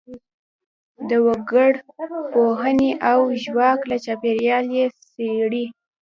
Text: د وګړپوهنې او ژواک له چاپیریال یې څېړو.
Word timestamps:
د 1.09 1.11
وګړپوهنې 1.25 2.91
او 3.11 3.19
ژواک 3.43 3.79
له 3.89 3.97
چاپیریال 4.05 4.65
یې 4.77 4.85
څېړو. 5.11 5.65